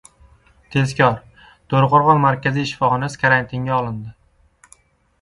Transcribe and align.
Tezkor: 0.75 1.19
To‘raqo‘rg‘on 1.75 2.23
markaziy 2.25 2.69
shifoxonasi 2.73 3.23
karantinga 3.27 3.81
olindi 3.85 4.79